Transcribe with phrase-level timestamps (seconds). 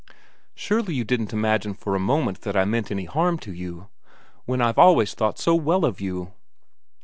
[0.55, 3.89] "Surely you didn't imagine for a moment that I meant any harm to you?
[4.45, 6.33] When I've always thought so well of you!"